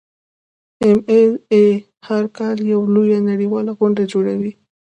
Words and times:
ایم 0.83 0.99
ایل 1.11 1.31
اې 1.53 1.63
هر 2.07 2.23
کال 2.37 2.57
یوه 2.71 2.85
لویه 2.95 3.19
نړیواله 3.29 3.71
غونډه 3.79 4.03
جوړوي. 4.11 4.53